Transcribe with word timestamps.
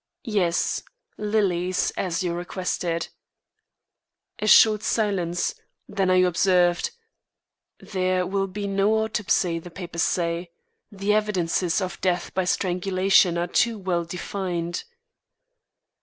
"Yes; 0.25 0.81
lilies, 1.19 1.91
as 1.91 2.23
you 2.23 2.33
requested." 2.33 3.09
A 4.39 4.47
short 4.47 4.81
silence, 4.81 5.53
then 5.87 6.09
I 6.09 6.23
observed: 6.25 6.89
"There 7.79 8.25
will 8.25 8.47
be 8.47 8.65
no 8.65 8.95
autopsy 9.03 9.59
the 9.59 9.69
papers 9.69 10.01
say. 10.01 10.49
The 10.91 11.13
evidences 11.13 11.81
of 11.81 12.01
death 12.01 12.33
by 12.33 12.45
strangulation 12.45 13.37
are 13.37 13.45
too 13.45 13.77
well 13.77 14.03
defined." 14.03 14.85